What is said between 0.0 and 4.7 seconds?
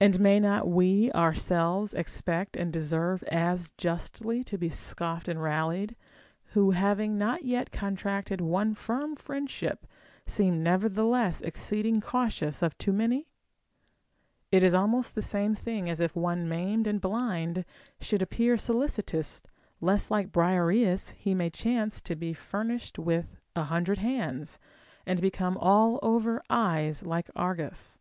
And may not we ourselves expect and deserve as justly to be